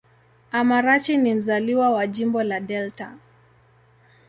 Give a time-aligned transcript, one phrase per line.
[0.51, 3.17] Amarachi ni mzaliwa wa Jimbo la Delta.